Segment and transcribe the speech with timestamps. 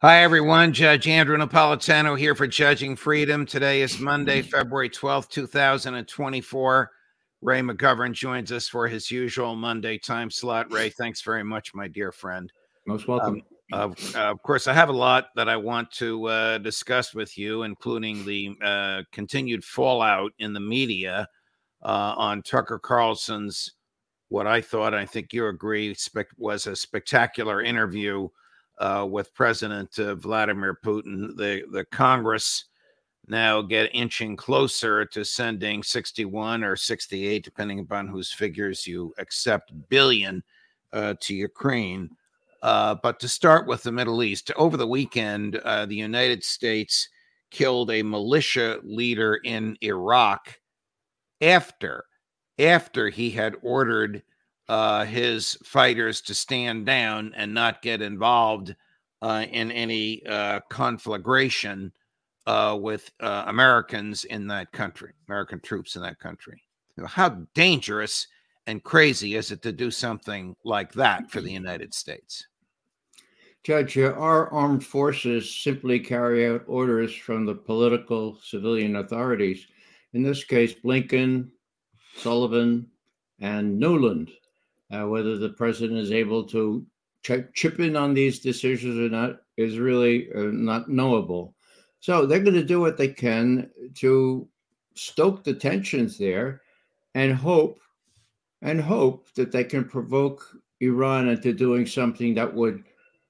[0.00, 0.72] Hi, everyone.
[0.72, 3.44] Judge Andrew Napolitano here for Judging Freedom.
[3.44, 6.90] Today is Monday, February 12th, 2024.
[7.42, 10.72] Ray McGovern joins us for his usual Monday time slot.
[10.72, 12.52] Ray, thanks very much, my dear friend.
[12.86, 13.42] Most welcome.
[13.72, 17.36] Um, uh, of course, I have a lot that I want to uh, discuss with
[17.36, 21.26] you, including the uh, continued fallout in the media
[21.82, 23.72] uh, on Tucker Carlson's,
[24.28, 28.28] what I thought, I think you agree, spec- was a spectacular interview
[28.78, 31.36] uh, with President uh, Vladimir Putin.
[31.36, 32.64] The the Congress
[33.28, 39.72] now get inching closer to sending 61 or 68, depending upon whose figures you accept,
[39.88, 40.42] billion
[40.92, 42.10] uh, to Ukraine.
[42.62, 47.08] Uh, but to start with the Middle East, over the weekend, uh, the United States
[47.50, 50.58] killed a militia leader in Iraq
[51.40, 52.04] after
[52.58, 54.22] after he had ordered
[54.68, 58.74] uh, his fighters to stand down and not get involved
[59.22, 61.92] uh, in any uh, conflagration
[62.46, 66.62] uh, with uh, Americans in that country, American troops in that country.
[67.06, 68.26] How dangerous
[68.66, 72.46] and crazy is it to do something like that for the United States?
[73.64, 79.66] Judge, uh, our armed forces simply carry out orders from the political civilian authorities.
[80.12, 81.48] In this case, Blinken,
[82.16, 82.86] Sullivan,
[83.40, 84.30] and Nuland
[84.92, 86.84] uh, whether the president is able to
[87.22, 91.54] ch- chip in on these decisions or not is really uh, not knowable.
[92.00, 94.48] So they're going to do what they can to
[94.94, 96.62] stoke the tensions there
[97.14, 97.80] and hope
[98.62, 100.44] and hope that they can provoke
[100.80, 102.84] Iran into doing something that would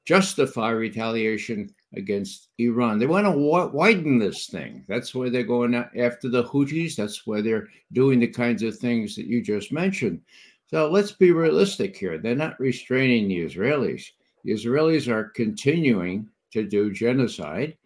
[0.04, 2.98] justify retaliation against Iran.
[2.98, 4.84] They want to wa- widen this thing.
[4.88, 6.96] That's why they're going after the Houthis.
[6.96, 10.20] That's why they're doing the kinds of things that you just mentioned.
[10.68, 12.18] So let's be realistic here.
[12.18, 14.04] They're not restraining the Israelis.
[14.44, 17.76] The Israelis are continuing to do genocide.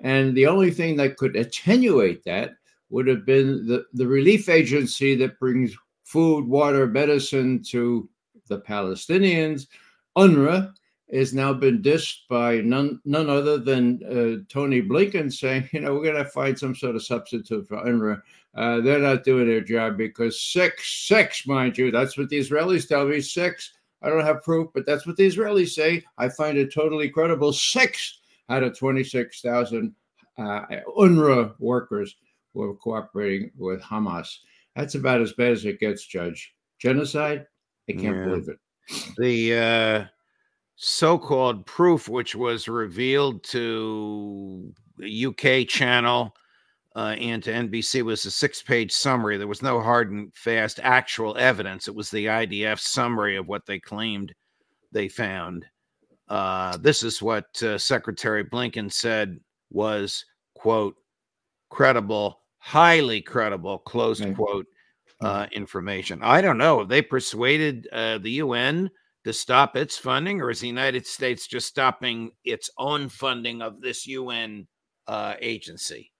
[0.00, 2.54] And the only thing that could attenuate that
[2.90, 8.08] would have been the, the relief agency that brings food, water, medicine to
[8.48, 9.68] the Palestinians.
[10.16, 10.74] UNRWA
[11.12, 15.94] has now been dissed by none, none other than uh, Tony Blinken saying, you know,
[15.94, 18.20] we're going to find some sort of substitute for UNRWA
[18.54, 22.86] uh, they're not doing their job because six, six, mind you, that's what the Israelis
[22.86, 23.20] tell me.
[23.20, 26.04] Six, I don't have proof, but that's what the Israelis say.
[26.18, 27.52] I find it totally credible.
[27.52, 28.20] Six
[28.50, 29.94] out of 26,000
[30.38, 30.60] uh,
[30.98, 32.16] UNRWA workers
[32.54, 34.38] were cooperating with Hamas.
[34.76, 36.54] That's about as bad as it gets, Judge.
[36.78, 37.46] Genocide?
[37.88, 38.24] I can't yeah.
[38.24, 38.58] believe it.
[39.16, 40.04] The uh,
[40.76, 46.34] so called proof, which was revealed to the UK channel
[46.94, 49.38] uh, and to NBC was a six page summary.
[49.38, 51.88] There was no hard and fast actual evidence.
[51.88, 54.34] It was the IDF summary of what they claimed
[54.92, 55.64] they found.
[56.28, 59.38] Uh, this is what uh, Secretary Blinken said
[59.70, 60.94] was, quote,
[61.70, 64.34] credible, highly credible, close mm-hmm.
[64.34, 64.66] quote,
[65.22, 66.20] uh, information.
[66.22, 66.84] I don't know.
[66.84, 68.90] They persuaded uh, the UN
[69.24, 73.80] to stop its funding, or is the United States just stopping its own funding of
[73.80, 74.66] this UN
[75.06, 76.11] uh, agency?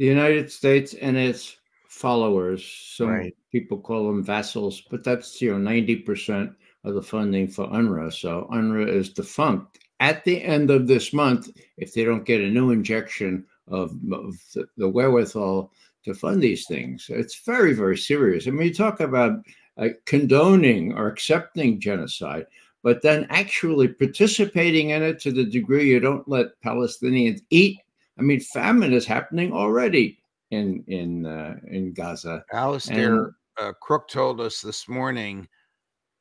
[0.00, 2.64] The United States and its followers.
[2.96, 3.36] Some right.
[3.52, 6.52] people call them vassals, but that's you know ninety percent
[6.84, 8.10] of the funding for UNRWA.
[8.10, 12.48] So UNRWA is defunct at the end of this month if they don't get a
[12.48, 15.70] new injection of, of the, the, wherewithal
[16.06, 17.10] to fund these things.
[17.10, 18.48] It's very very serious.
[18.48, 19.44] I mean, you talk about
[19.76, 22.46] uh, condoning or accepting genocide.
[22.82, 27.76] But then actually participating in it to the degree you don't let Palestinians eat
[28.20, 32.44] I mean, famine is happening already in in uh, in Gaza.
[32.52, 35.48] Alastair and, uh, Crooke told us this morning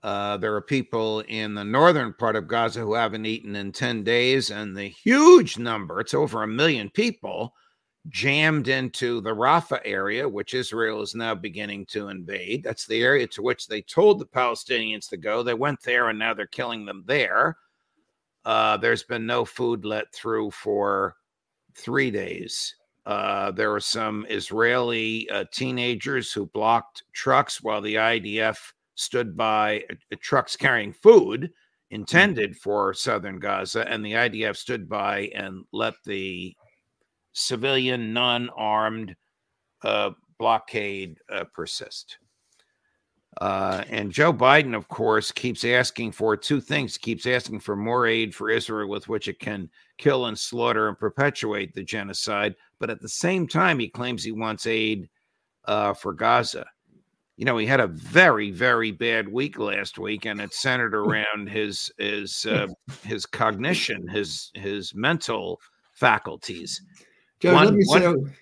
[0.02, 4.04] Uh, there are people in the northern part of Gaza who haven't eaten in 10
[4.04, 7.54] days, and the huge number, it's over a million people,
[8.08, 12.64] jammed into the Rafah area, which Israel is now beginning to invade.
[12.64, 15.44] That's the area to which they told the Palestinians to go.
[15.44, 17.58] They went there, and now they're killing them there.
[18.46, 21.18] Uh, there's been no food let through for
[21.80, 22.76] three days.
[23.06, 28.58] Uh, there were some Israeli uh, teenagers who blocked trucks while the IDF
[28.96, 31.50] stood by uh, trucks carrying food mm.
[31.92, 36.56] intended for southern Gaza, and the IDF stood by and let the
[37.34, 39.16] civilian, non armed
[39.84, 42.18] uh, blockade uh, persist.
[43.40, 46.98] Uh, and Joe Biden, of course, keeps asking for two things.
[46.98, 49.70] Keeps asking for more aid for Israel with which it can
[50.00, 52.56] kill and slaughter and perpetuate the genocide.
[52.80, 55.08] But at the same time, he claims he wants aid
[55.66, 56.66] uh, for Gaza
[57.40, 61.10] you know, he had a very, very bad week last week, and it centered hmm.
[61.10, 62.68] around his his uh,
[63.06, 65.62] his cognition, his his mental
[65.94, 66.82] faculties.
[67.40, 68.34] John, one, let me one, say,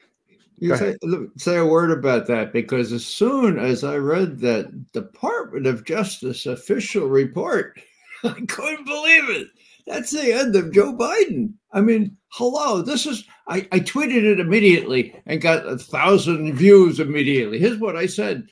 [0.58, 0.96] you say,
[1.38, 6.48] say a word about that because as soon as I read that Department of Justice
[6.48, 7.80] official report,
[8.24, 9.48] I couldn't believe it.
[9.88, 11.54] That's the end of Joe Biden.
[11.72, 17.00] I mean, hello, this is, I, I tweeted it immediately and got a thousand views
[17.00, 17.58] immediately.
[17.58, 18.48] Here's what I said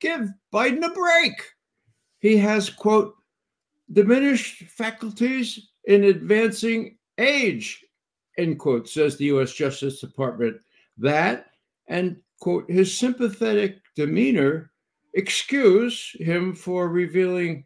[0.00, 1.34] give Biden a break.
[2.18, 3.14] He has, quote,
[3.92, 7.84] diminished faculties in advancing age,
[8.36, 10.56] end quote, says the US Justice Department.
[10.98, 11.46] That
[11.86, 14.72] and, quote, his sympathetic demeanor
[15.14, 17.64] excuse him for revealing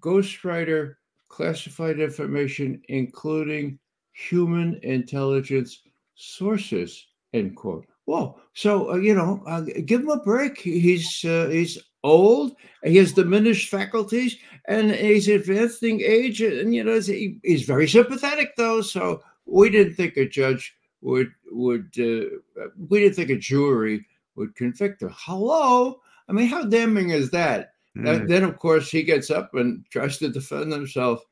[0.00, 0.94] ghostwriter
[1.32, 3.78] classified information, including
[4.12, 5.80] human intelligence
[6.14, 7.86] sources, end quote.
[8.04, 8.38] Whoa!
[8.52, 10.58] So uh, you know, uh, give him a break.
[10.58, 12.54] He's uh, he's old.
[12.84, 14.36] He has diminished faculties,
[14.68, 16.42] and he's advancing age.
[16.42, 18.82] And you know, he, he's very sympathetic, though.
[18.82, 24.04] So we didn't think a judge would would uh, we didn't think a jury
[24.36, 25.14] would convict him.
[25.16, 27.71] Hello, I mean, how damning is that?
[27.96, 28.26] Mm.
[28.26, 31.22] then, of course, he gets up and tries to defend himself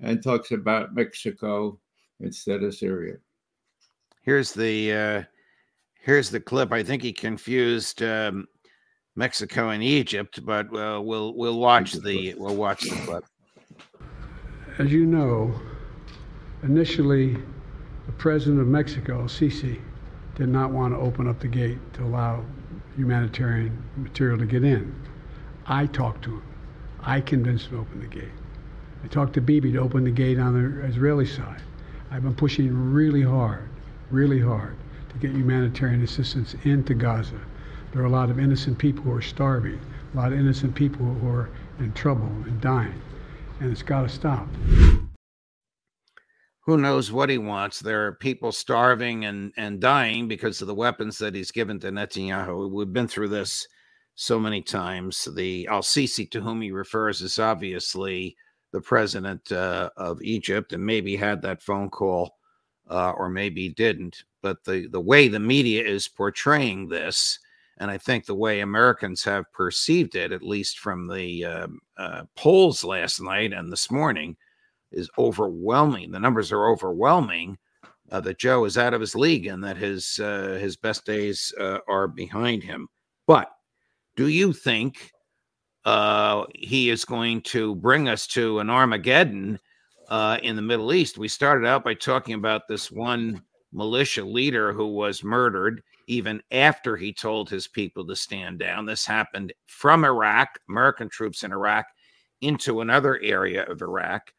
[0.00, 1.78] and talks about Mexico
[2.20, 3.16] instead of Syria.
[4.22, 5.22] Here's the uh,
[6.00, 6.72] here's the clip.
[6.72, 8.46] I think he confused um,
[9.16, 13.24] Mexico and Egypt, but uh, we'll we'll watch the we'll watch the clip.
[14.78, 15.52] As you know,
[16.62, 17.36] initially,
[18.06, 19.80] the president of Mexico, Sisi,
[20.34, 22.44] did not want to open up the gate to allow
[22.96, 24.94] humanitarian material to get in.
[25.70, 26.42] I talked to him.
[27.00, 28.32] I convinced him to open the gate.
[29.04, 31.60] I talked to Bibi to open the gate on the Israeli side.
[32.10, 33.68] I've been pushing really hard,
[34.10, 34.76] really hard
[35.10, 37.38] to get humanitarian assistance into Gaza.
[37.92, 39.78] There are a lot of innocent people who are starving,
[40.14, 43.00] a lot of innocent people who are in trouble and dying,
[43.60, 44.48] and it's got to stop.
[46.64, 47.80] Who knows what he wants?
[47.80, 51.90] There are people starving and, and dying because of the weapons that he's given to
[51.90, 52.70] Netanyahu.
[52.70, 53.66] We've been through this
[54.20, 55.28] so many times.
[55.36, 58.36] The Al Sisi to whom he refers is obviously
[58.72, 62.36] the president uh, of Egypt and maybe had that phone call
[62.90, 64.24] uh, or maybe didn't.
[64.42, 67.38] But the, the way the media is portraying this,
[67.78, 71.66] and I think the way Americans have perceived it, at least from the uh,
[71.96, 74.36] uh, polls last night and this morning,
[74.90, 76.10] is overwhelming.
[76.10, 77.56] The numbers are overwhelming
[78.10, 81.52] uh, that Joe is out of his league and that his uh, his best days
[81.60, 82.88] uh, are behind him.
[83.24, 83.52] But
[84.18, 85.12] do you think
[85.84, 89.60] uh, he is going to bring us to an Armageddon
[90.08, 91.18] uh, in the Middle East.
[91.18, 93.40] We started out by talking about this one
[93.72, 98.86] militia leader who was murdered even after he told his people to stand down.
[98.86, 101.86] This happened from Iraq, American troops in Iraq,
[102.40, 104.32] into another area of Iraq.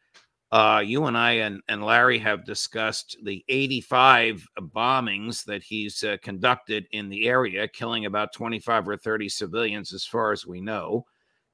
[0.51, 4.43] Uh, you and I and, and Larry have discussed the 85
[4.75, 10.05] bombings that he's uh, conducted in the area, killing about 25 or 30 civilians, as
[10.05, 11.05] far as we know,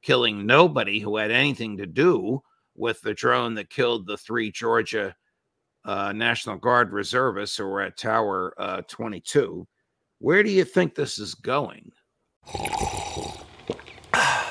[0.02, 2.42] killing nobody who had anything to do
[2.76, 5.14] with the drone that killed the three Georgia
[5.84, 9.68] uh, National Guard reservists who were at Tower uh, 22.
[10.20, 11.92] Where do you think this is going?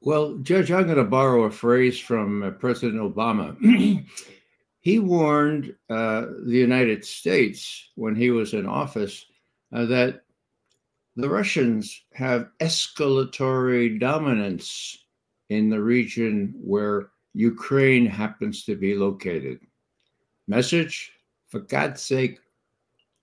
[0.00, 3.56] Well, Judge, I'm going to borrow a phrase from uh, President Obama.
[4.80, 9.26] he warned uh, the United States when he was in office
[9.72, 10.22] uh, that
[11.16, 15.04] the Russians have escalatory dominance
[15.50, 19.58] in the region where Ukraine happens to be located.
[20.46, 21.10] Message
[21.48, 22.38] for God's sake,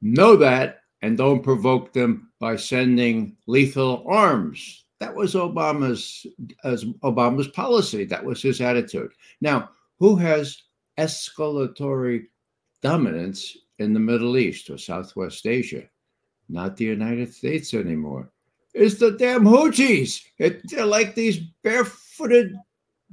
[0.01, 4.84] know that and don't provoke them by sending lethal arms.
[4.99, 6.25] That was Obama's
[6.63, 8.05] as Obama's policy.
[8.05, 9.11] That was his attitude.
[9.41, 10.63] Now, who has
[10.97, 12.25] escalatory
[12.81, 15.83] dominance in the Middle East or Southwest Asia?
[16.49, 18.29] not the United States anymore.
[18.73, 20.21] It's the damn Houthis.
[20.37, 22.55] It, they're like these barefooted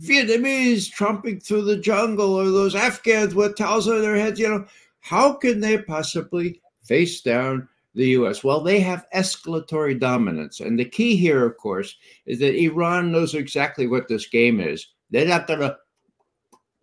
[0.00, 4.40] Vietnamese tromping through the jungle or those Afghans with towels on their heads.
[4.40, 4.66] You know,
[5.00, 8.42] how can they possibly face down the US?
[8.42, 10.60] Well, they have escalatory dominance.
[10.60, 11.96] And the key here, of course,
[12.26, 14.88] is that Iran knows exactly what this game is.
[15.10, 15.76] They're not gonna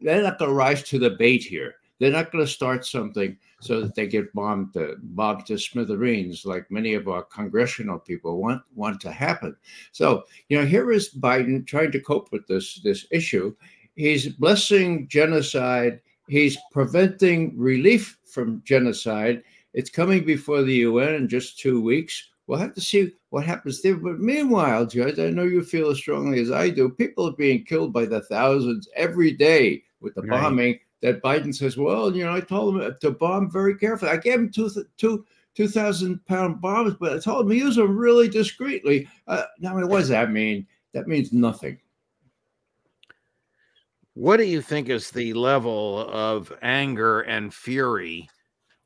[0.01, 1.75] they're not gonna rise to the bait here.
[1.99, 6.71] They're not gonna start something so that they get bombed to, bombed to smithereens, like
[6.71, 9.55] many of our congressional people want want to happen.
[9.91, 13.55] So you know, here is Biden trying to cope with this this issue.
[13.95, 15.99] He's blessing genocide.
[16.29, 19.43] He's preventing relief from genocide.
[19.73, 22.29] It's coming before the UN in just two weeks.
[22.47, 23.95] We'll have to see what happens there.
[23.95, 26.89] But meanwhile, Judge, I know you feel as strongly as I do.
[26.89, 30.41] People are being killed by the thousands every day with the right.
[30.41, 34.11] bombing that Biden says, well, you know, I told him to bomb very carefully.
[34.11, 37.95] I gave him two, two, 2,000 pound bombs, but I told him to use them
[37.95, 39.07] really discreetly.
[39.27, 40.65] Uh, now, what does that mean?
[40.93, 41.77] That means nothing.
[44.15, 48.27] What do you think is the level of anger and fury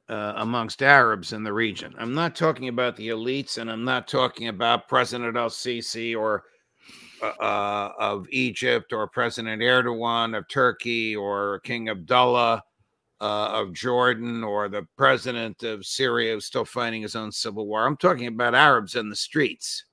[0.10, 1.94] uh, amongst Arabs in the region?
[1.98, 6.44] I'm not talking about the elites, and I'm not talking about President Al Sisi or
[7.22, 12.64] uh, of Egypt or President Erdogan of Turkey or King Abdullah
[13.22, 17.86] uh, of Jordan or the president of Syria who's still fighting his own civil war.
[17.86, 19.86] I'm talking about Arabs in the streets.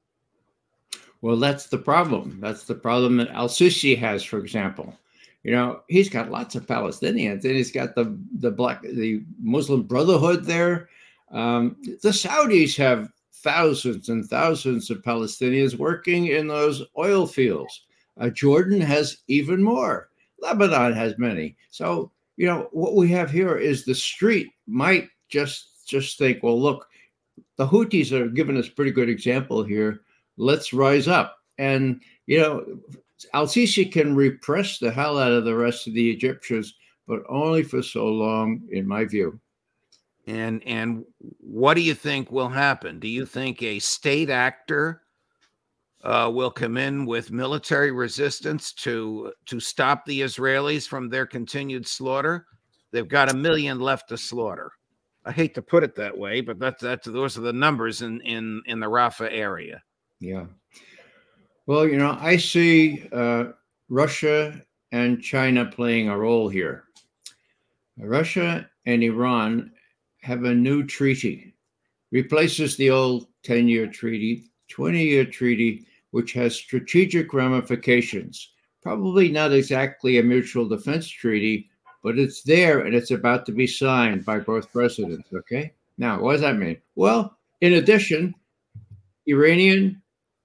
[1.22, 2.38] Well, that's the problem.
[2.40, 4.96] That's the problem that Al Sisi has, for example.
[5.42, 9.82] You know, he's got lots of Palestinians, and he's got the the black the Muslim
[9.82, 10.88] Brotherhood there.
[11.30, 17.84] Um, the Saudis have thousands and thousands of Palestinians working in those oil fields.
[18.18, 20.10] Uh, Jordan has even more.
[20.40, 21.56] Lebanon has many.
[21.70, 26.60] So, you know, what we have here is the street might just just think, well,
[26.60, 26.86] look,
[27.56, 30.02] the Houthis are giving us pretty good example here.
[30.36, 31.38] Let's rise up.
[31.58, 32.64] And, you know,
[33.34, 36.74] Al Sisi can repress the hell out of the rest of the Egyptians,
[37.06, 39.40] but only for so long, in my view.
[40.26, 41.04] And and
[41.38, 43.00] what do you think will happen?
[43.00, 45.02] Do you think a state actor
[46.02, 51.86] uh, will come in with military resistance to to stop the Israelis from their continued
[51.86, 52.46] slaughter?
[52.92, 54.72] They've got a million left to slaughter.
[55.24, 58.20] I hate to put it that way, but that's that's those are the numbers in
[58.22, 59.82] in in the Rafah area.
[60.20, 60.46] Yeah.
[61.70, 63.52] Well, you know, I see uh,
[63.88, 64.60] Russia
[64.90, 66.86] and China playing a role here.
[67.96, 69.70] Russia and Iran
[70.20, 71.54] have a new treaty,
[72.10, 78.50] replaces the old 10 year treaty, 20 year treaty, which has strategic ramifications.
[78.82, 81.70] Probably not exactly a mutual defense treaty,
[82.02, 85.28] but it's there and it's about to be signed by both presidents.
[85.32, 85.72] Okay.
[85.98, 86.78] Now, what does that mean?
[86.96, 88.34] Well, in addition,
[89.28, 89.99] Iranian,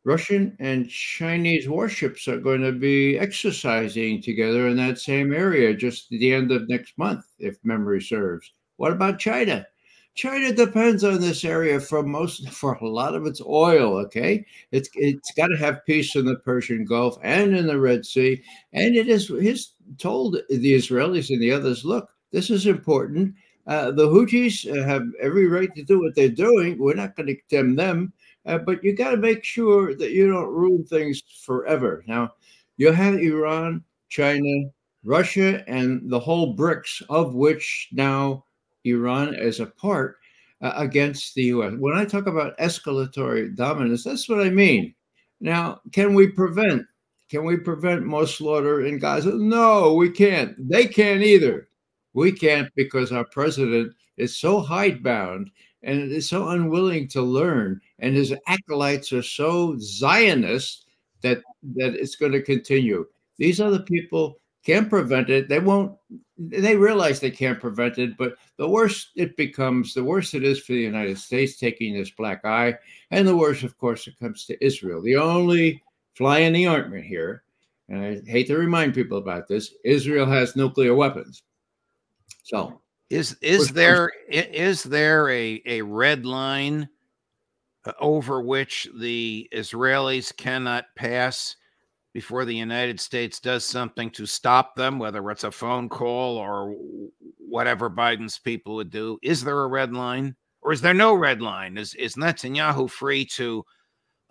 [0.06, 6.10] Russian, and Chinese warships are going to be exercising together in that same area just
[6.10, 8.52] the end of next month, if memory serves.
[8.78, 9.66] What about China?
[10.14, 13.98] China depends on this area for most for a lot of its oil.
[13.98, 18.06] Okay, it's it's got to have peace in the Persian Gulf and in the Red
[18.06, 18.42] Sea,
[18.74, 23.36] and it is he's told the Israelis and the others, look, this is important.
[23.68, 26.78] Uh, the Houthis have every right to do what they're doing.
[26.78, 28.14] We're not going to condemn them,
[28.46, 32.04] uh, but you got to make sure that you don't ruin things forever.
[32.08, 32.34] Now,
[32.78, 34.70] you have Iran, China,
[35.04, 38.46] Russia, and the whole BRICS, of which now
[38.84, 40.18] Iran is a part
[40.62, 41.74] uh, against the US.
[41.78, 44.94] When I talk about escalatory dominance, that's what I mean.
[45.40, 46.86] Now, can we prevent
[47.30, 49.34] can we prevent more slaughter in Gaza?
[49.34, 50.56] No, we can't.
[50.70, 51.70] They can't either.
[52.14, 55.50] We can't because our president is so hidebound
[55.86, 60.88] and is so unwilling to learn, and his acolytes are so Zionist
[61.22, 61.42] that
[61.75, 63.06] that it's going to continue.
[63.38, 65.48] These other people can't prevent it.
[65.48, 65.96] They won't.
[66.38, 70.60] They realize they can't prevent it, but the worse it becomes, the worse it is
[70.60, 72.75] for the United States taking this black eye,
[73.12, 75.01] and the worse, of course, it comes to Israel.
[75.01, 75.82] The only
[76.15, 77.44] fly in the ointment here,
[77.88, 81.44] and I hate to remind people about this: Israel has nuclear weapons.
[82.44, 86.90] So, is is there is there a a red line
[87.86, 91.56] uh, over which the Israelis cannot pass?
[92.16, 96.74] before the United States does something to stop them, whether it's a phone call or
[97.38, 99.20] whatever Biden's people would do?
[99.22, 101.78] Is there a red line or is there no red line?
[101.78, 103.66] Is, is Netanyahu free to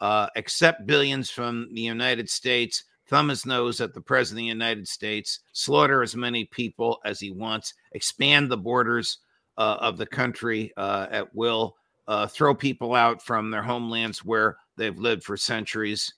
[0.01, 4.49] uh, accept billions from the United States, thumb his nose at the president of the
[4.49, 9.19] United States, slaughter as many people as he wants, expand the borders
[9.59, 11.77] uh, of the country uh, at will,
[12.09, 16.13] uh, throw people out from their homelands where they've lived for centuries?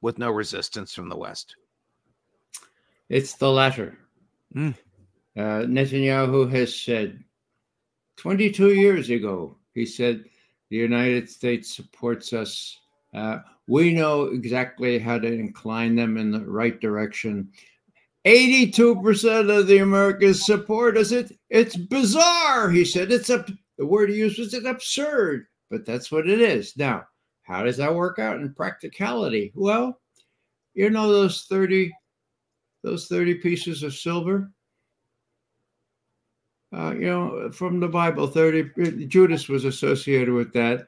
[0.00, 1.56] with no resistance from the West?
[3.08, 3.98] It's the latter.
[4.54, 4.74] Mm.
[5.36, 7.22] Uh, Netanyahu has said
[8.16, 10.24] 22 years ago, he said,
[10.70, 12.78] the United States supports us.
[13.14, 17.50] Uh, we know exactly how to incline them in the right direction.
[18.26, 21.12] 82% of the Americans support us.
[21.12, 23.12] It, it's bizarre, he said.
[23.12, 23.46] It's a,
[23.78, 26.76] the word he used was absurd, but that's what it is.
[26.76, 27.04] Now,
[27.44, 29.52] how does that work out in practicality?
[29.54, 30.00] Well,
[30.74, 31.92] you know those 30
[32.82, 34.50] those 30 pieces of silver?
[36.76, 40.86] Uh, you know, from the Bible, 30 Judas was associated with that.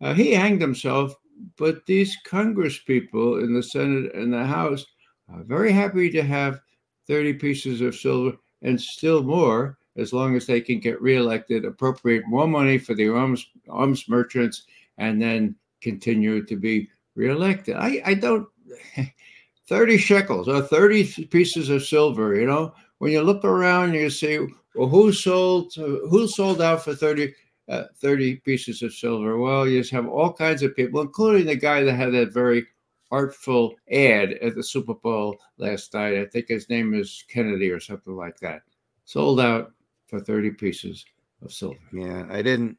[0.00, 1.14] Uh, he hanged himself,
[1.56, 4.84] but these Congress people in the Senate and the House
[5.32, 6.60] are very happy to have
[7.06, 12.24] 30 pieces of silver and still more as long as they can get reelected, appropriate
[12.26, 14.64] more money for the arms arms merchants,
[14.98, 17.76] and then continue to be reelected.
[17.76, 18.48] I, I don't
[19.68, 24.38] 30 shekels or 30 pieces of silver, you know, when you look around you see
[24.74, 27.32] well who sold who sold out for 30
[27.68, 29.38] uh, 30 pieces of silver.
[29.38, 32.66] Well, you just have all kinds of people, including the guy that had that very
[33.10, 36.18] artful ad at the Super Bowl last night.
[36.18, 38.62] I think his name is Kennedy or something like that.
[39.04, 39.72] Sold out
[40.06, 41.04] for 30 pieces
[41.42, 41.78] of silver.
[41.92, 42.76] Yeah, I didn't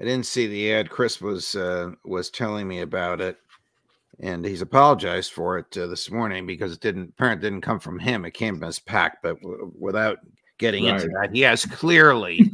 [0.00, 0.88] I didn't see the ad.
[0.88, 3.36] Chris was uh, was telling me about it,
[4.18, 7.98] and he's apologized for it uh, this morning because it didn't apparently didn't come from
[7.98, 8.24] him.
[8.24, 10.18] It came from his pack, but w- without
[10.56, 10.94] getting right.
[10.94, 12.50] into that, he has clearly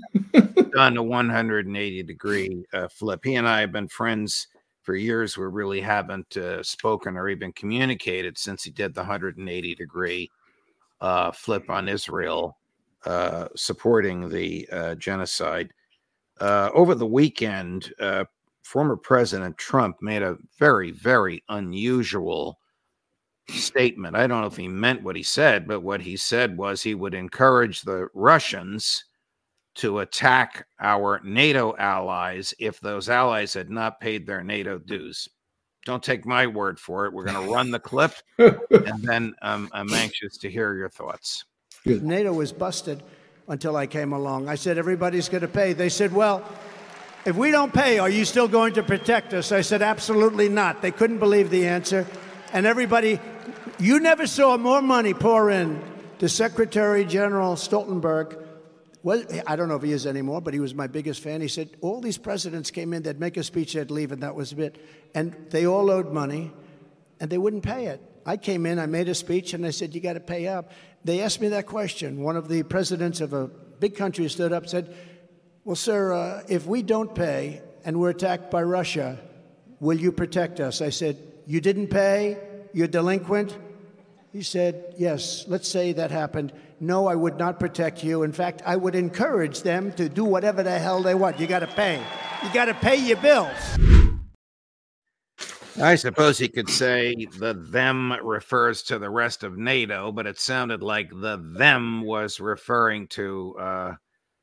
[0.73, 3.21] done a 180 degree uh, flip.
[3.25, 4.49] He and I have been friends
[4.83, 5.37] for years.
[5.37, 10.31] We really haven't uh, spoken or even communicated since he did the 180 degree
[11.01, 12.57] uh, flip on Israel,
[13.05, 15.71] uh, supporting the genocide
[16.41, 18.25] uh, over the weekend, uh,
[18.63, 22.59] former President Trump made a very, very unusual
[23.49, 24.17] statement.
[24.17, 26.95] I don't know if he meant what he said, but what he said was he
[26.95, 29.05] would encourage the Russians
[29.77, 35.29] to attack our NATO allies if those allies had not paid their NATO dues.
[35.85, 37.13] Don't take my word for it.
[37.13, 41.45] We're going to run the clip, and then um, I'm anxious to hear your thoughts.
[41.85, 43.03] NATO was busted
[43.49, 44.49] until I came along.
[44.49, 45.73] I said, everybody's going to pay.
[45.73, 46.45] They said, well,
[47.25, 49.53] if we don't pay, are you still going to protect us?
[49.53, 50.83] I said, absolutely not.
[50.83, 52.07] They couldn't believe the answer.
[52.53, 53.21] And everybody,
[53.79, 55.81] you never saw more money pour in
[56.19, 58.46] to Secretary General Stoltenberg.
[59.03, 61.41] Well, I don't know if he is anymore, but he was my biggest fan.
[61.41, 64.35] He said, all these presidents came in, they'd make a speech, they'd leave, and that
[64.35, 64.79] was it.
[65.15, 66.53] And they all owed money,
[67.21, 68.01] and they wouldn't pay it.
[68.25, 70.73] I came in, I made a speech, and I said, You got to pay up.
[71.05, 72.23] They asked me that question.
[72.23, 74.97] One of the presidents of a big country stood up and said,
[75.65, 79.21] Well, sir, uh, if we don't pay and we're attacked by Russia,
[79.79, 80.83] will you protect us?
[80.83, 82.39] I said, You didn't pay?
[82.73, 83.57] You're delinquent?
[84.37, 86.53] He said, Yes, let's say that happened.
[86.79, 88.23] No, I would not protect you.
[88.23, 91.41] In fact, I would encourage them to do whatever the hell they want.
[91.41, 92.03] You got to pay.
[92.45, 93.57] You got to pay your bills.
[95.81, 100.39] I suppose he could say the them refers to the rest of NATO, but it
[100.39, 103.95] sounded like the them was referring to uh,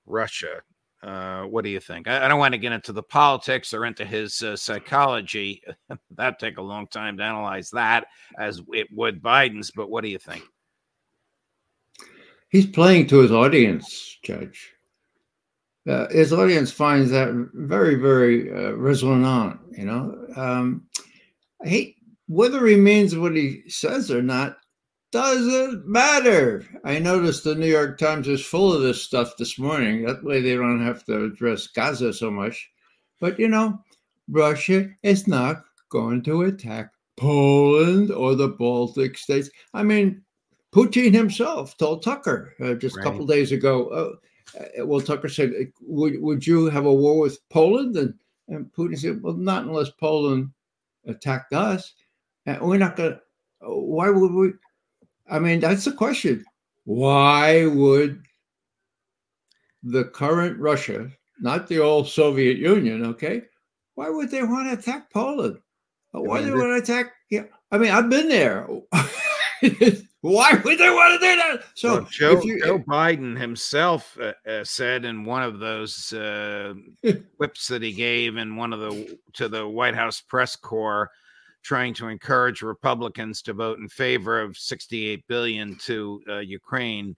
[0.07, 0.63] Russia.
[1.03, 2.07] Uh, what do you think?
[2.07, 5.61] I, I, don't want to get into the politics or into his uh, psychology.
[6.11, 8.05] That'd take a long time to analyze that,
[8.39, 9.69] as it would Biden's.
[9.69, 10.43] But what do you think?
[12.47, 14.71] He's playing to his audience, Judge.
[15.85, 19.59] Uh, his audience finds that very, very uh, resonant.
[19.77, 20.83] You know, um,
[21.65, 24.55] he whether he means what he says or not
[25.13, 26.65] doesn't matter.
[26.83, 30.03] I noticed the New York Times is full of this stuff this morning.
[30.03, 32.69] That way they don't have to address Gaza so much.
[33.21, 33.79] But you know,
[34.27, 39.49] Russia is not going to attack Poland or the Baltic states.
[39.73, 40.21] I mean,
[40.73, 43.05] Putin himself told Tucker uh, just right.
[43.05, 43.87] a couple days ago.
[43.87, 48.13] Uh, uh, well, Tucker said, "Would would you have a war with Poland?" And
[48.49, 50.49] and Putin said, "Well, not unless Poland
[51.05, 51.93] attacked us.
[52.45, 53.11] And we're not going.
[53.11, 53.19] to
[53.61, 54.53] Why would we?
[55.33, 56.45] I mean, that's the question.
[56.85, 58.21] Why would
[59.81, 63.41] the current Russia, not the old Soviet Union, okay?
[63.95, 65.57] Why would they want to attack Poland?
[66.11, 67.13] Why do they want to attack?
[67.31, 68.67] Yeah, I mean, I've been there.
[70.21, 71.63] Why would they want to do that?
[71.73, 76.75] So well, Joe, you, Joe, Biden himself uh, uh, said in one of those uh,
[77.37, 81.09] whips that he gave in one of the to the White House press corps,
[81.63, 87.15] trying to encourage Republicans to vote in favor of 68 billion to uh, Ukraine.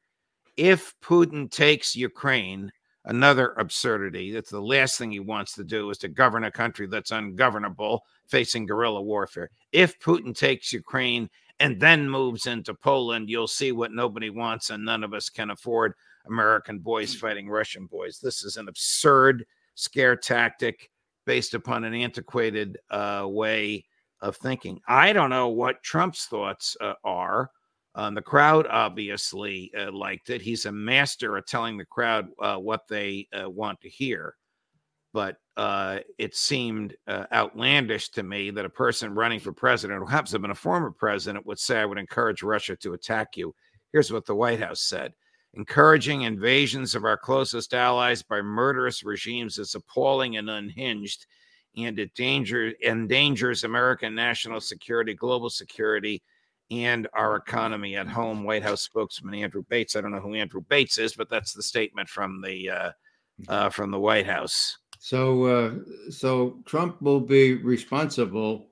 [0.56, 2.72] If Putin takes Ukraine,
[3.06, 4.32] another absurdity.
[4.32, 8.04] That's the last thing he wants to do is to govern a country that's ungovernable,
[8.28, 9.50] facing guerrilla warfare.
[9.72, 11.30] If Putin takes Ukraine
[11.60, 15.52] and then moves into Poland, you'll see what nobody wants and none of us can
[15.52, 15.94] afford
[16.28, 18.20] American boys fighting Russian boys.
[18.20, 20.90] This is an absurd scare tactic
[21.26, 23.86] based upon an antiquated uh, way
[24.26, 24.80] of thinking.
[24.88, 27.52] I don't know what Trump's thoughts uh, are.
[27.94, 30.42] Um, the crowd obviously uh, liked it.
[30.42, 34.36] He's a master at telling the crowd uh, what they uh, want to hear
[35.16, 36.94] but uh, it seemed
[37.32, 40.56] outlandish to me that a person running for president who happens to have been a
[40.56, 43.56] former president would say, I would encourage Russia to attack you.
[43.94, 45.14] Here's what the White House said
[45.54, 51.28] encouraging invasions of our closest allies by murderous regimes is appalling and unhinged,
[51.78, 56.22] and it danger, endangers American national security, global security,
[56.72, 58.44] and our economy at home.
[58.44, 59.96] White House spokesman Andrew Bates.
[59.96, 62.92] I don't know who Andrew Bates is, but that's the statement from the uh,
[63.48, 64.78] uh from the White House.
[65.00, 65.72] So, uh,
[66.10, 68.68] so Trump will be responsible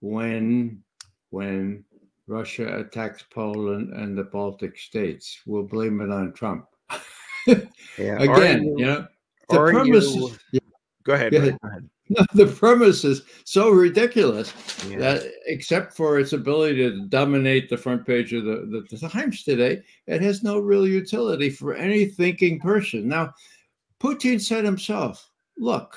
[0.00, 0.82] when
[1.30, 1.84] when
[2.26, 5.40] Russia attacks Poland and the Baltic states.
[5.46, 6.66] We'll blame it on Trump.
[7.46, 7.64] yeah.
[7.98, 9.06] Again, you, you, know,
[9.48, 10.14] the premise.
[10.14, 10.60] You, yeah,
[11.04, 11.32] go ahead.
[11.32, 11.58] Go ahead.
[11.62, 11.88] Go ahead.
[12.34, 14.52] the premise is so ridiculous
[14.88, 14.98] yeah.
[14.98, 19.44] that, except for its ability to dominate the front page of the, the, the Times
[19.44, 23.08] today, it has no real utility for any thinking person.
[23.08, 23.32] Now,
[24.00, 25.96] Putin said himself, look,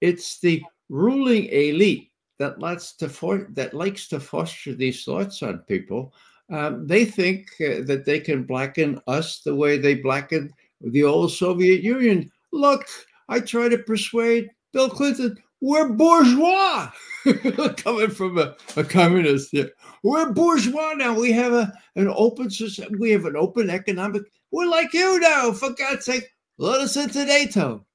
[0.00, 5.58] it's the ruling elite that likes to for, that likes to foster these thoughts on
[5.60, 6.12] people.
[6.50, 11.32] Um, they think uh, that they can blacken us the way they blackened the old
[11.32, 12.30] Soviet Union.
[12.52, 12.86] Look,
[13.28, 15.36] I try to persuade Bill Clinton.
[15.60, 16.90] We're bourgeois,
[17.76, 19.54] coming from a, a communist.
[20.02, 21.18] We're bourgeois now.
[21.18, 22.50] We have a an open.
[22.98, 24.22] We have an open economic.
[24.50, 25.52] We're like you now.
[25.52, 27.86] For God's sake, let us into NATO.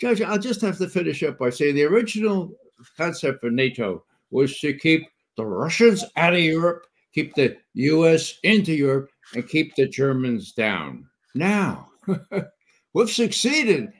[0.00, 2.52] Judge, I'll just have to finish up by saying the original
[2.96, 8.72] concept for NATO was to keep the Russians out of Europe, keep the US into
[8.72, 11.06] Europe, and keep the Germans down.
[11.34, 11.88] Now,
[12.94, 13.92] we've succeeded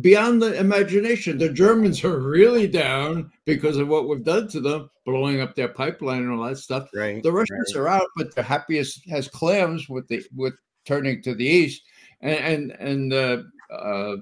[0.00, 1.38] beyond the imagination.
[1.38, 5.68] The Germans are really down because of what we've done to them, blowing up their
[5.68, 6.88] pipeline and all that stuff.
[6.94, 7.82] Right, the Russians right.
[7.82, 10.54] are out, but they're happy as, as clams with the with
[10.84, 11.82] turning to the east.
[12.20, 14.16] And and, and uh, uh,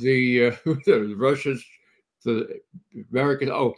[0.00, 1.64] the, uh, the Russians,
[2.24, 2.60] the
[3.10, 3.50] Americans.
[3.50, 3.74] Oh,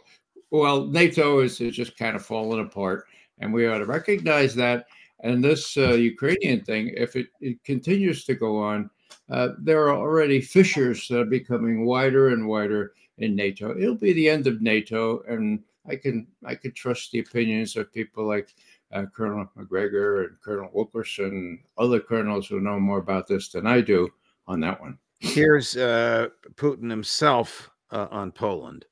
[0.51, 3.05] well, NATO is, is just kind of falling apart,
[3.39, 4.85] and we ought to recognize that.
[5.21, 8.89] And this uh, Ukrainian thing, if it, it, continues to go on,
[9.29, 13.77] uh, there are already fissures that are becoming wider and wider in NATO.
[13.77, 17.93] It'll be the end of NATO, and I can I can trust the opinions of
[17.93, 18.53] people like
[18.91, 23.81] uh, Colonel Macgregor and Colonel Wilkerson, other colonels who know more about this than I
[23.81, 24.09] do
[24.47, 24.97] on that one.
[25.19, 28.85] Here's uh, Putin himself uh, on Poland.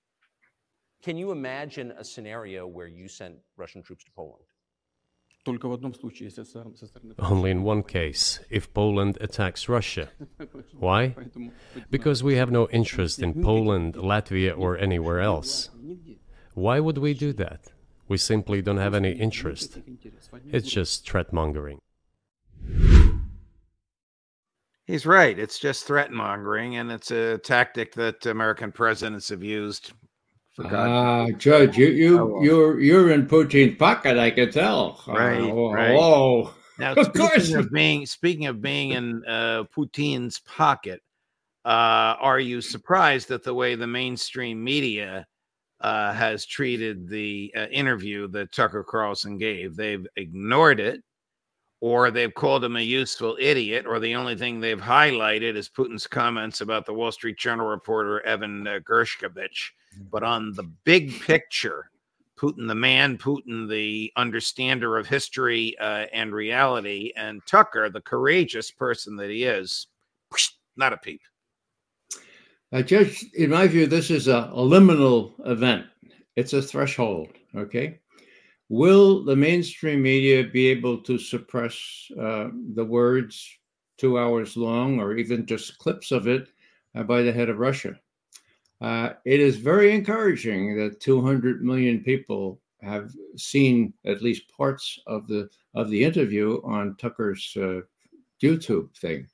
[1.02, 4.44] Can you imagine a scenario where you sent Russian troops to Poland?
[7.20, 10.10] Only in one case, if Poland attacks Russia.
[10.80, 11.16] Why?
[11.90, 15.70] Because we have no interest in Poland, Latvia, or anywhere else.
[16.54, 17.72] Why would we do that?
[18.08, 19.80] We simply don't have any interest.
[20.52, 21.80] It's just threat mongering.
[24.86, 25.38] He's right.
[25.38, 29.92] It's just threat mongering, and it's a tactic that American presidents have used.
[30.66, 34.18] Ah, uh, Judge, you you oh, you're you're in Putin's pocket.
[34.18, 35.04] I can tell.
[35.08, 35.40] Right.
[35.40, 35.96] Oh, right.
[35.96, 37.54] Oh, now, of course.
[37.54, 41.02] Of being speaking of being in uh, Putin's pocket,
[41.64, 45.28] uh, are you surprised at the way the mainstream media
[45.82, 49.76] uh, has treated the uh, interview that Tucker Carlson gave.
[49.76, 51.04] They've ignored it,
[51.80, 56.08] or they've called him a useful idiot, or the only thing they've highlighted is Putin's
[56.08, 59.72] comments about the Wall Street Journal reporter Evan uh, Gershkovich.
[60.12, 61.90] But on the big picture,
[62.38, 68.72] Putin the man, Putin the understander of history uh, and reality, and Tucker the courageous
[68.72, 69.88] person that he is,
[70.76, 71.22] not a peep.
[72.72, 75.86] Uh, Judge, in my view, this is a, a liminal event.
[76.36, 77.30] It's a threshold.
[77.56, 78.00] Okay.
[78.70, 81.76] Will the mainstream media be able to suppress
[82.20, 83.48] uh, the words
[83.98, 86.50] two hours long or even just clips of it
[86.96, 87.98] uh, by the head of Russia?
[88.82, 95.28] Uh, it is very encouraging that 200 million people have seen at least parts of
[95.28, 97.82] the of the interview on Tucker's uh,
[98.42, 99.28] YouTube thing.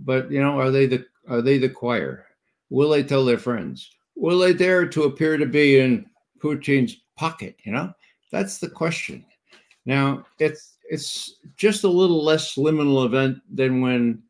[0.00, 2.26] But you know, are they the are they the choir?
[2.70, 3.90] Will they tell their friends?
[4.14, 6.06] Will they dare to appear to be in
[6.38, 7.56] Putin's pocket?
[7.64, 7.92] You know,
[8.32, 9.24] that's the question.
[9.86, 14.22] Now, it's it's just a little less liminal event than when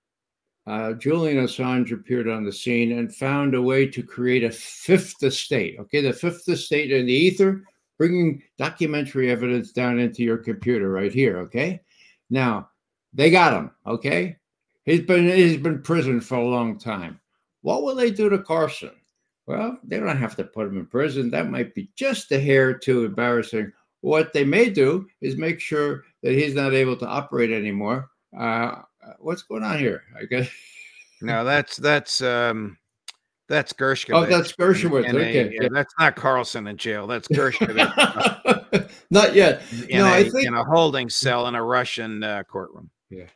[0.66, 5.22] uh, Julian Assange appeared on the scene and found a way to create a fifth
[5.22, 5.76] estate.
[5.80, 7.64] Okay, the fifth estate in the ether,
[7.98, 11.38] bringing documentary evidence down into your computer right here.
[11.38, 11.80] Okay,
[12.30, 12.68] now
[13.12, 13.70] they got him.
[13.86, 14.36] Okay,
[14.84, 17.20] he's been he's been prison for a long time.
[17.62, 18.92] What will they do to Carlson?
[19.46, 21.30] Well, they don't have to put him in prison.
[21.30, 23.72] That might be just a hair too embarrassing.
[24.02, 28.10] What they may do is make sure that he's not able to operate anymore.
[28.36, 28.82] Uh,
[29.18, 30.02] what's going on here?
[30.18, 30.48] I guess.
[31.24, 32.76] No, that's that's um,
[33.48, 34.12] that's Gershkovich.
[34.12, 35.08] Oh, that's Gershkovich.
[35.08, 37.06] Okay, a, yeah, that's not Carlson in jail.
[37.06, 38.90] That's Gershkovich.
[39.10, 39.62] not yet.
[39.88, 42.90] In no, a, I think in a holding cell in a Russian uh, courtroom.
[43.08, 43.26] Yeah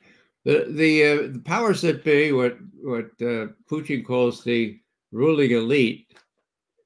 [0.47, 4.79] the the, uh, the powers that be, what what uh, Putin calls the
[5.11, 6.07] ruling elite,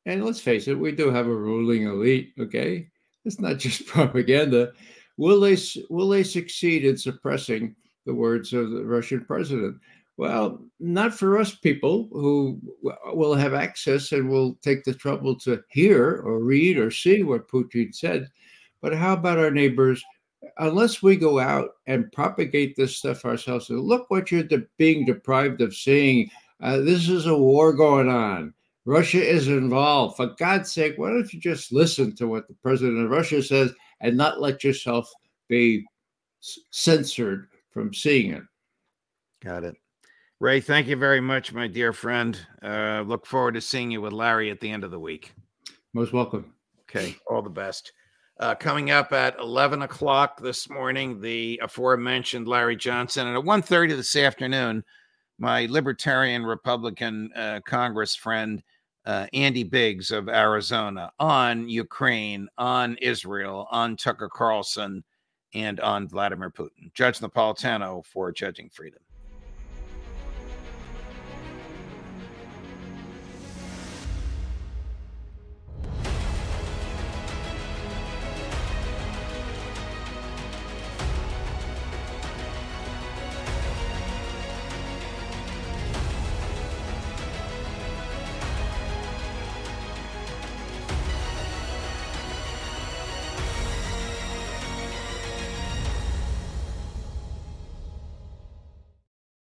[0.07, 2.33] and let's face it, we do have a ruling elite.
[2.41, 2.89] Okay,
[3.25, 4.73] it's not just propaganda.
[5.17, 5.57] Will they
[5.89, 7.75] will they succeed in suppressing
[8.07, 9.77] the words of the Russian president?
[10.17, 12.61] Well, not for us people who
[13.07, 17.49] will have access and will take the trouble to hear or read or see what
[17.49, 18.31] Putin said.
[18.83, 20.05] But how about our neighbors
[20.59, 25.05] unless we go out and propagate this stuff ourselves, and look what you're de- being
[25.05, 26.31] deprived of seeing.
[26.63, 28.53] Uh, this is a war going on.
[28.85, 30.17] Russia is involved.
[30.17, 33.73] For God's sake, why don't you just listen to what the president of Russia says
[34.01, 35.11] and not let yourself
[35.49, 35.85] be
[36.71, 38.43] censored from seeing it?
[39.43, 39.77] Got it.
[40.39, 42.39] Ray, thank you very much, my dear friend.
[42.63, 45.33] Uh, look forward to seeing you with Larry at the end of the week.
[45.93, 46.55] Most welcome.
[46.83, 47.93] Okay, all the best.
[48.39, 53.27] Uh, coming up at 11 o'clock this morning, the aforementioned Larry Johnson.
[53.27, 54.83] And at 1.30 this afternoon,
[55.41, 58.63] my Libertarian Republican uh, Congress friend,
[59.07, 65.03] uh, Andy Biggs of Arizona, on Ukraine, on Israel, on Tucker Carlson,
[65.55, 66.93] and on Vladimir Putin.
[66.93, 69.01] Judge Napolitano for Judging Freedom.